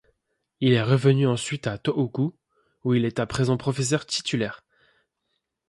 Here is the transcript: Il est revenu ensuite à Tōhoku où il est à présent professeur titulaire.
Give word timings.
Il 0.61 0.73
est 0.73 0.81
revenu 0.81 1.27
ensuite 1.27 1.67
à 1.67 1.77
Tōhoku 1.77 2.33
où 2.83 2.95
il 2.95 3.05
est 3.05 3.19
à 3.19 3.27
présent 3.27 3.55
professeur 3.55 4.07
titulaire. 4.07 4.63